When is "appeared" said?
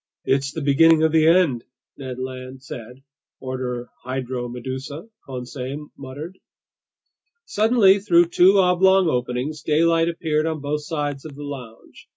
10.09-10.47